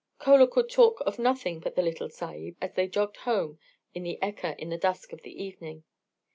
[0.19, 3.59] Chola could talk of nothing but the "little Sahib" as they jogged home
[3.93, 5.83] in the "ekka" in the dusk of the evening.